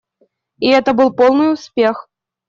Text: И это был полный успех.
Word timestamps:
И 0.57 0.67
это 0.67 0.93
был 0.95 1.13
полный 1.13 1.53
успех. 1.53 2.09